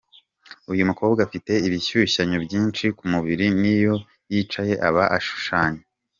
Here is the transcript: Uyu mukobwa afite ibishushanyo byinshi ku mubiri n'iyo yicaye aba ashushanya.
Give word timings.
Uyu 0.71 0.87
mukobwa 0.89 1.19
afite 1.27 1.51
ibishushanyo 1.67 2.37
byinshi 2.45 2.85
ku 2.97 3.03
mubiri 3.13 3.45
n'iyo 3.61 3.95
yicaye 4.31 4.73
aba 4.87 5.03
ashushanya. 5.17 5.83